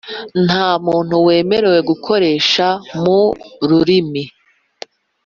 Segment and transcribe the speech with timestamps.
[0.45, 2.67] Nta muntu wemerewe gukoresha
[3.01, 3.19] mu
[3.69, 4.23] rurimi